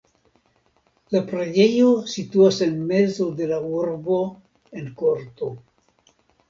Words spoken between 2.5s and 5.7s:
en mezo de la urbo en korto.